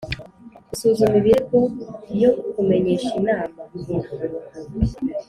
[0.69, 1.59] gusuzuma ibirego
[2.21, 3.59] yo kumenyesha Inama